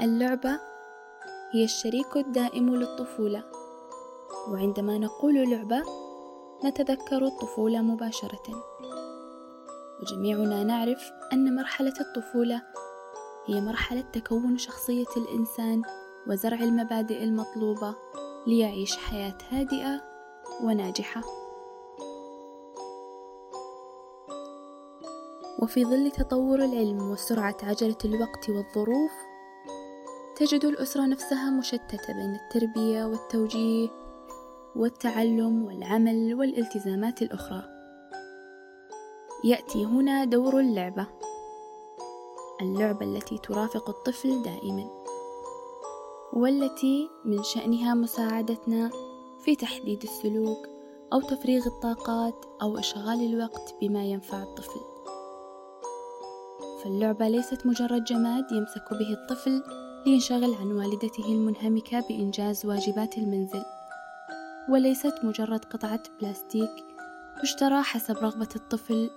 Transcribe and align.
اللعبة 0.00 0.60
هي 1.52 1.64
الشريك 1.64 2.16
الدائم 2.16 2.74
للطفولة. 2.74 3.44
وعندما 4.48 4.98
نقول 4.98 5.50
لعبة 5.50 5.82
نتذكر 6.64 7.24
الطفولة 7.24 7.82
مباشرة. 7.82 8.64
وجميعنا 10.02 10.64
نعرف 10.64 11.10
أن 11.32 11.54
مرحلة 11.54 11.94
الطفولة 12.00 12.62
هي 13.46 13.60
مرحلة 13.60 14.00
تكون 14.00 14.58
شخصية 14.58 15.06
الإنسان 15.16 15.82
وزرع 16.28 16.58
المبادئ 16.58 17.24
المطلوبة 17.24 17.94
ليعيش 18.46 18.96
حياة 18.96 19.38
هادئة 19.50 20.02
وناجحة. 20.64 21.22
وفي 25.62 25.84
ظل 25.84 26.10
تطور 26.10 26.58
العلم 26.58 27.10
وسرعة 27.10 27.56
عجلة 27.62 27.98
الوقت 28.04 28.48
والظروف 28.48 29.27
تجد 30.38 30.64
الأسرة 30.64 31.06
نفسها 31.06 31.50
مشتتة 31.50 32.12
بين 32.12 32.34
التربية 32.34 33.04
والتوجيه 33.04 33.88
والتعلم 34.76 35.64
والعمل 35.64 36.34
والالتزامات 36.34 37.22
الأخرى. 37.22 37.62
يأتي 39.44 39.84
هنا 39.84 40.24
دور 40.24 40.60
اللعبة 40.60 41.06
اللعبة 42.62 43.06
التي 43.06 43.38
ترافق 43.38 43.88
الطفل 43.88 44.42
دائما 44.42 44.90
والتي 46.32 47.08
من 47.24 47.42
شأنها 47.42 47.94
مساعدتنا 47.94 48.90
في 49.44 49.56
تحديد 49.56 50.02
السلوك 50.02 50.68
أو 51.12 51.20
تفريغ 51.20 51.66
الطاقات 51.66 52.44
أو 52.62 52.78
إشغال 52.78 53.34
الوقت 53.34 53.74
بما 53.80 54.04
ينفع 54.04 54.42
الطفل. 54.42 54.80
فاللعبة 56.84 57.28
ليست 57.28 57.66
مجرد 57.66 58.04
جماد 58.04 58.52
يمسك 58.52 58.90
به 58.90 59.12
الطفل 59.12 59.87
لينشغل 60.06 60.54
عن 60.54 60.72
والدته 60.72 61.24
المنهمكة 61.32 62.00
بإنجاز 62.08 62.66
واجبات 62.66 63.18
المنزل. 63.18 63.62
وليست 64.68 65.14
مجرد 65.22 65.64
قطعة 65.64 66.02
بلاستيك 66.20 66.70
تشترى 67.42 67.82
حسب 67.82 68.16
رغبة 68.16 68.48
الطفل 68.56 69.10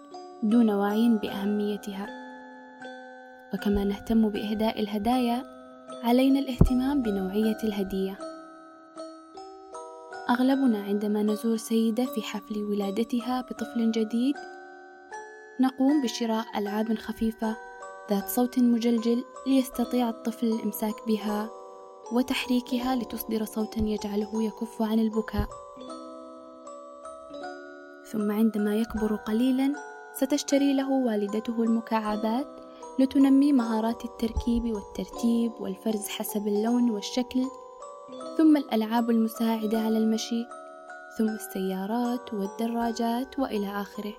دون 0.43 0.69
وعي 0.69 1.09
بأهميتها. 1.09 2.07
وكما 3.53 3.83
نهتم 3.83 4.29
بإهداء 4.29 4.79
الهدايا 4.79 5.43
علينا 6.03 6.39
الاهتمام 6.39 7.01
بنوعية 7.01 7.57
الهدية. 7.63 8.17
أغلبنا 10.29 10.83
عندما 10.83 11.23
نزور 11.23 11.57
سيدة 11.57 12.05
في 12.05 12.21
حفل 12.21 12.63
ولادتها 12.63 13.41
بطفل 13.41 13.91
جديد 13.91 14.35
نقوم 15.59 16.03
بشراء 16.03 16.45
ألعاب 16.57 16.97
خفيفة 16.97 17.55
ذات 18.11 18.29
صوت 18.29 18.59
مجلجل 18.59 19.23
ليستطيع 19.47 20.09
الطفل 20.09 20.47
الإمساك 20.47 21.07
بها 21.07 21.49
وتحريكها 22.11 22.95
لتصدر 22.95 23.45
صوتا 23.45 23.79
يجعله 23.79 24.43
يكف 24.43 24.81
عن 24.81 24.99
البكاء. 24.99 25.49
ثم 28.11 28.31
عندما 28.31 28.75
يكبر 28.75 29.15
قليلا 29.15 29.73
ستشتري 30.13 30.73
له 30.73 30.89
والدته 30.89 31.63
المكعبات 31.63 32.47
لتنمي 32.99 33.53
مهارات 33.53 34.05
التركيب 34.05 34.63
والترتيب 34.63 35.51
والفرز 35.59 36.07
حسب 36.07 36.47
اللون 36.47 36.91
والشكل 36.91 37.45
ثم 38.37 38.57
الألعاب 38.57 39.09
المساعدة 39.09 39.79
على 39.79 39.97
المشي 39.97 40.45
ثم 41.17 41.29
السيارات 41.29 42.33
والدراجات 42.33 43.39
وإلى 43.39 43.81
آخره. 43.81 44.13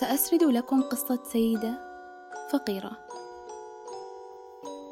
سأسرد 0.00 0.42
لكم 0.42 0.82
قصة 0.82 1.18
سيدة 1.24 1.74
فقيرة. 2.52 2.98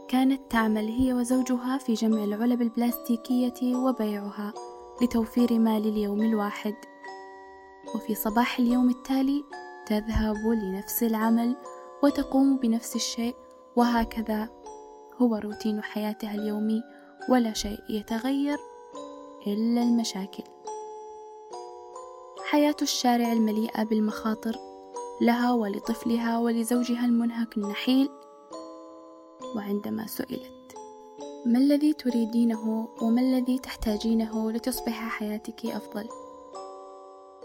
كانت 0.08 0.50
تعمل 0.50 0.88
هي 0.88 1.14
وزوجها 1.14 1.78
في 1.78 1.94
جمع 1.94 2.24
العلب 2.24 2.62
البلاستيكية 2.62 3.76
وبيعها 3.76 4.52
لتوفير 5.02 5.58
مال 5.58 5.88
اليوم 5.88 6.22
الواحد. 6.22 6.74
وفي 7.94 8.14
صباح 8.14 8.58
اليوم 8.58 8.90
التالي 8.90 9.44
تذهب 9.86 10.36
لنفس 10.46 11.02
العمل 11.02 11.56
وتقوم 12.02 12.56
بنفس 12.56 12.96
الشيء 12.96 13.34
وهكذا 13.76 14.48
هو 15.22 15.36
روتين 15.36 15.82
حياتها 15.82 16.34
اليومي 16.34 16.82
ولا 17.28 17.52
شيء 17.52 17.78
يتغير 17.88 18.58
إلا 19.46 19.82
المشاكل. 19.82 20.44
حياة 22.50 22.76
الشارع 22.82 23.32
المليئة 23.32 23.82
بالمخاطر 23.82 24.71
لها 25.20 25.52
ولطفلها 25.52 26.38
ولزوجها 26.38 27.06
المنهك 27.06 27.56
النحيل. 27.56 28.08
وعندما 29.56 30.06
سئلت 30.06 30.74
ما 31.46 31.58
الذي 31.58 31.92
تريدينه 31.92 32.88
وما 33.02 33.20
الذي 33.20 33.58
تحتاجينه 33.58 34.52
لتصبح 34.52 35.08
حياتك 35.08 35.66
أفضل؟ 35.66 36.08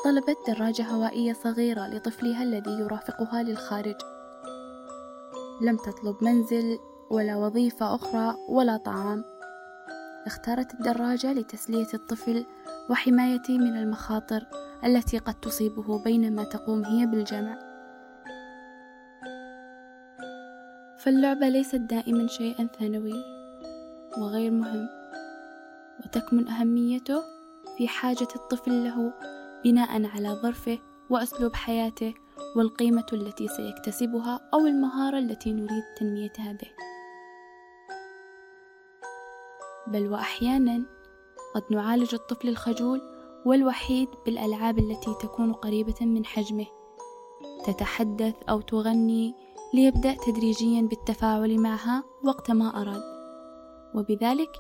طلبت 0.03 0.37
دراجة 0.47 0.83
هوائية 0.83 1.33
صغيرة 1.33 1.87
لطفلها 1.87 2.43
الذي 2.43 2.71
يرافقها 2.71 3.43
للخارج. 3.43 3.95
لم 5.61 5.77
تطلب 5.77 6.15
منزل 6.21 6.79
ولا 7.09 7.35
وظيفة 7.37 7.95
أخرى 7.95 8.35
ولا 8.49 8.77
طعام. 8.77 9.23
اختارت 10.27 10.73
الدراجة 10.73 11.33
لتسلية 11.33 11.87
الطفل 11.93 12.45
وحمايته 12.89 13.57
من 13.57 13.77
المخاطر 13.77 14.45
التي 14.83 15.17
قد 15.17 15.33
تصيبه 15.33 16.03
بينما 16.03 16.43
تقوم 16.43 16.85
هي 16.85 17.05
بالجمع. 17.05 17.59
فاللعبة 20.99 21.49
ليست 21.49 21.75
دائما 21.75 22.27
شيئا 22.27 22.67
ثانوي 22.79 23.23
وغير 24.17 24.51
مهم 24.51 24.89
وتكمن 25.99 26.47
أهميته 26.47 27.21
في 27.77 27.87
حاجة 27.87 28.27
الطفل 28.35 28.83
له 28.83 29.13
بناء 29.63 30.05
على 30.05 30.29
ظرفه 30.29 30.79
وأسلوب 31.09 31.55
حياته 31.55 32.13
والقيمة 32.55 33.05
التي 33.13 33.47
سيكتسبها 33.47 34.39
أو 34.53 34.59
المهارة 34.59 35.19
التي 35.19 35.53
نريد 35.53 35.83
تنميتها 35.99 36.51
به. 36.51 36.86
بل 39.87 40.11
وأحيانا 40.11 40.85
قد 41.55 41.63
نعالج 41.71 42.13
الطفل 42.13 42.49
الخجول 42.49 43.01
والوحيد 43.45 44.09
بالألعاب 44.25 44.79
التي 44.79 45.13
تكون 45.13 45.53
قريبة 45.53 45.95
من 46.01 46.25
حجمه. 46.25 46.65
تتحدث 47.65 48.35
أو 48.49 48.61
تغني 48.61 49.33
ليبدأ 49.73 50.13
تدريجيا 50.13 50.81
بالتفاعل 50.81 51.59
معها 51.59 52.03
وقت 52.23 52.51
ما 52.51 52.81
أراد. 52.81 53.01
وبذلك 53.95 54.51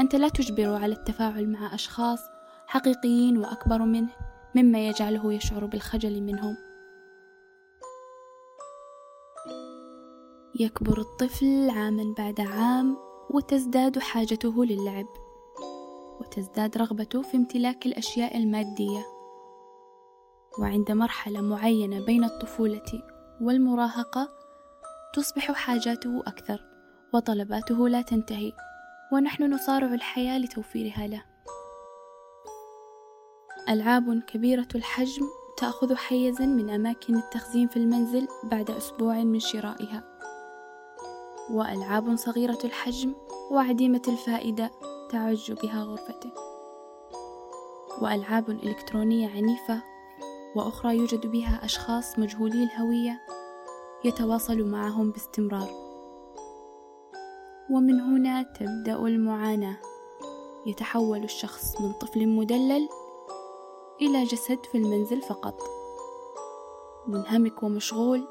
أنت 0.00 0.14
لا 0.16 0.28
تجبره 0.28 0.78
على 0.78 0.92
التفاعل 0.92 1.52
مع 1.52 1.74
أشخاص 1.74 2.20
حقيقيين 2.66 3.38
وأكبر 3.38 3.78
منه 3.78 4.12
مما 4.54 4.88
يجعله 4.88 5.32
يشعر 5.32 5.66
بالخجل 5.66 6.22
منهم. 6.22 6.56
يكبر 10.60 10.98
الطفل 11.00 11.70
عاما 11.70 12.14
بعد 12.18 12.40
عام 12.40 13.05
وتزداد 13.30 13.98
حاجته 13.98 14.64
للعب 14.64 15.06
وتزداد 16.20 16.78
رغبته 16.78 17.22
في 17.22 17.36
امتلاك 17.36 17.86
الأشياء 17.86 18.36
المادية. 18.36 19.06
وعند 20.58 20.92
مرحلة 20.92 21.40
معينة 21.40 22.04
بين 22.04 22.24
الطفولة 22.24 23.02
والمراهقة 23.40 24.28
تصبح 25.14 25.52
حاجاته 25.52 26.20
أكثر 26.20 26.64
وطلباته 27.14 27.88
لا 27.88 28.02
تنتهي 28.02 28.52
ونحن 29.12 29.52
نصارع 29.52 29.94
الحياة 29.94 30.38
لتوفيرها 30.38 31.06
له. 31.06 31.24
ألعاب 33.68 34.22
كبيرة 34.22 34.68
الحجم 34.74 35.26
تأخذ 35.58 35.94
حيزا 35.94 36.46
من 36.46 36.70
أماكن 36.70 37.16
التخزين 37.16 37.68
في 37.68 37.76
المنزل 37.76 38.28
بعد 38.44 38.70
أسبوع 38.70 39.14
من 39.14 39.40
شرائها. 39.40 40.15
وألعاب 41.50 42.16
صغيرة 42.16 42.58
الحجم 42.64 43.14
وعديمة 43.50 44.02
الفائدة 44.08 44.70
تعج 45.10 45.52
بها 45.52 45.82
غرفته. 45.82 46.30
وألعاب 48.02 48.50
إلكترونية 48.50 49.28
عنيفة 49.28 49.82
وأخرى 50.56 50.96
يوجد 50.96 51.26
بها 51.26 51.64
أشخاص 51.64 52.18
مجهولي 52.18 52.64
الهوية 52.64 53.20
يتواصل 54.04 54.62
معهم 54.62 55.10
باستمرار. 55.10 55.68
ومن 57.70 58.00
هنا 58.00 58.42
تبدأ 58.42 58.96
المعاناة. 58.96 59.76
يتحول 60.66 61.24
الشخص 61.24 61.80
من 61.80 61.92
طفل 61.92 62.28
مدلل 62.28 62.88
إلى 64.02 64.24
جسد 64.24 64.66
في 64.66 64.78
المنزل 64.78 65.22
فقط. 65.22 65.60
منهمك 67.06 67.62
ومشغول 67.62 68.28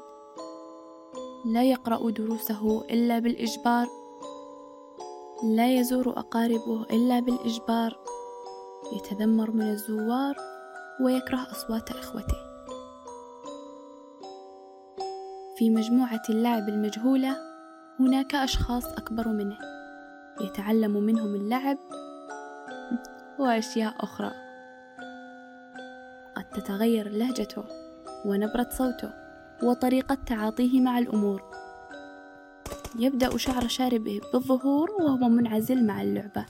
لا 1.46 1.64
يقرأ 1.64 2.10
دروسه 2.10 2.84
إلا 2.90 3.18
بالإجبار. 3.18 3.88
لا 5.44 5.74
يزور 5.74 6.18
أقاربه 6.18 6.82
إلا 6.82 7.20
بالإجبار. 7.20 7.98
يتذمر 8.92 9.50
من 9.50 9.70
الزوار 9.70 10.36
ويكره 11.04 11.46
أصوات 11.50 11.90
إخوته. 11.90 12.36
في 15.56 15.70
مجموعة 15.70 16.22
اللعب 16.30 16.68
المجهولة 16.68 17.36
هناك 18.00 18.34
أشخاص 18.34 18.86
أكبر 18.86 19.28
منه. 19.28 19.58
يتعلم 20.40 20.92
منهم 20.92 21.34
اللعب 21.34 21.78
وأشياء 23.38 23.94
أخرى. 24.00 24.32
قد 26.36 26.50
تتغير 26.50 27.08
لهجته 27.08 27.64
ونبرة 28.24 28.68
صوته. 28.70 29.25
وطريقة 29.62 30.14
تعاطيه 30.14 30.80
مع 30.80 30.98
الأمور. 30.98 31.42
يبدأ 32.98 33.36
شعر 33.36 33.68
شاربه 33.68 34.20
بالظهور 34.32 34.90
وهو 34.90 35.28
منعزل 35.28 35.86
مع 35.86 36.02
اللعبة. 36.02 36.46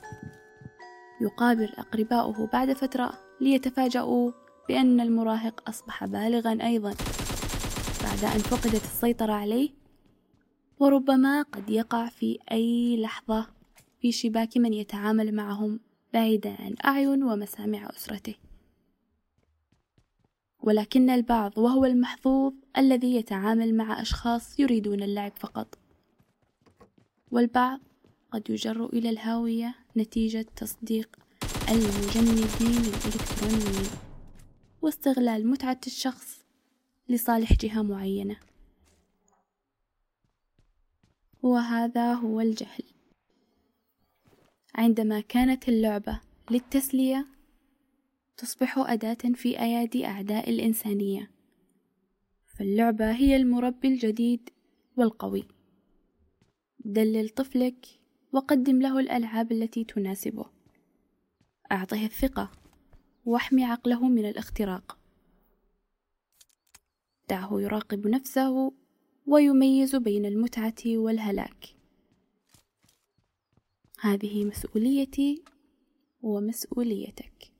يقابل 1.21 1.69
أقرباؤه 1.77 2.47
بعد 2.47 2.73
فترة 2.73 3.13
ليتفاجؤوا 3.41 4.31
بأن 4.67 4.99
المراهق 4.99 5.69
أصبح 5.69 6.05
بالغا 6.05 6.57
أيضا. 6.61 6.93
بعد 8.03 8.23
أن 8.23 8.39
فقدت 8.39 8.83
السيطرة 8.83 9.33
عليه 9.33 9.69
وربما 10.79 11.41
قد 11.41 11.69
يقع 11.69 12.09
في 12.09 12.39
أي 12.51 13.01
لحظة 13.01 13.47
في 14.01 14.11
شباك 14.11 14.57
من 14.57 14.73
يتعامل 14.73 15.35
معهم 15.35 15.79
بعيدا 16.13 16.55
عن 16.59 16.75
أعين 16.85 17.23
ومسامع 17.23 17.89
أسرته. 17.89 18.46
ولكن 20.67 21.09
البعض 21.09 21.57
وهو 21.57 21.85
المحظوظ 21.85 22.53
الذي 22.77 23.15
يتعامل 23.15 23.75
مع 23.75 24.01
أشخاص 24.01 24.59
يريدون 24.59 25.03
اللعب 25.03 25.31
فقط. 25.35 25.77
والبعض 27.31 27.79
قد 28.31 28.49
يجر 28.49 28.85
إلى 28.85 29.09
الهاوية 29.09 29.75
نتيجة 29.97 30.45
تصديق 30.55 31.15
المجندين 31.69 32.81
الإلكترونيين 32.81 33.89
واستغلال 34.81 35.47
متعة 35.47 35.79
الشخص 35.87 36.45
لصالح 37.09 37.53
جهة 37.53 37.81
معينة. 37.81 38.37
وهذا 41.43 42.13
هو 42.13 42.41
الجهل. 42.41 42.83
عندما 44.75 45.19
كانت 45.19 45.69
اللعبة 45.69 46.19
للتسلية 46.51 47.36
تصبح 48.37 48.77
أداة 48.77 49.33
في 49.35 49.59
أيادي 49.59 50.05
أعداء 50.05 50.49
الإنسانية. 50.49 51.31
فاللعبة 52.45 53.11
هي 53.11 53.35
المربي 53.35 53.87
الجديد 53.87 54.49
والقوي. 54.97 55.47
دلل 56.79 57.29
طفلك 57.29 57.87
وقدم 58.31 58.81
له 58.81 58.99
الألعاب 58.99 59.51
التي 59.51 59.83
تناسبه. 59.83 60.45
أعطه 61.71 62.05
الثقة 62.05 62.51
واحمي 63.25 63.63
عقله 63.63 64.07
من 64.07 64.25
الاختراق. 64.25 64.97
دعه 67.29 67.61
يراقب 67.61 68.07
نفسه 68.07 68.73
ويميز 69.27 69.95
بين 69.95 70.25
المتعة 70.25 70.83
والهلاك. 70.85 71.75
هذه 73.99 74.45
مسؤوليتي 74.45 75.43
ومسؤوليتك. 76.21 77.56